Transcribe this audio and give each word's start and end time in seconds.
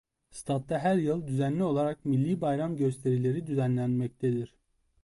Stad 0.31 0.67
da 0.69 0.79
her 0.79 0.95
yıl 0.97 1.27
düzenli 1.27 1.63
olarak 1.63 2.05
millî 2.05 2.41
bayram 2.41 2.77
gösterileri 2.77 3.47
düzenlenmektedir. 3.47 4.55